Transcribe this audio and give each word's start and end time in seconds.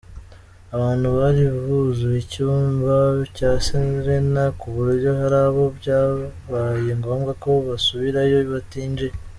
Abantu 0.75 1.07
bari 1.17 1.43
buzuye 1.65 2.17
icyumba 2.25 2.93
cya 3.37 3.51
Serena 3.67 4.43
kuburyo 4.59 5.09
hari 5.19 5.37
abo 5.45 5.63
byabaye 5.77 6.89
ngombwa 6.99 7.31
ko 7.41 7.49
basubirayo 7.67 8.37
batinjiye. 8.53 9.13